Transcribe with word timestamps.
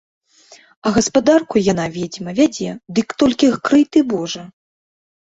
А 0.89 0.93
гаспадарку 0.95 1.61
яна, 1.65 1.85
ведзьма, 1.97 2.33
вядзе, 2.39 2.69
дык 3.01 3.07
толькі 3.25 3.51
крый 3.69 3.83
ты 3.97 4.05
божа! 4.15 4.43